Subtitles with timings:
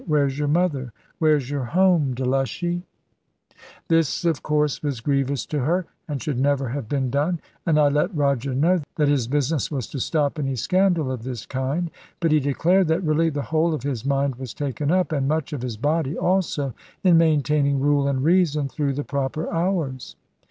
[0.07, 0.93] Where's your mother?
[1.19, 2.81] Where's your home, Delushy?"
[3.87, 7.87] This, of course, was grievous to her, and should never have been done; and I
[7.89, 11.91] let Roger know that his business was to stop any scandal of this kind.
[12.19, 15.53] But he declared that really the whole of his mind was taken up, and much
[15.53, 16.73] of his body also,
[17.03, 20.15] in maintaining rule and reason through the proper hours.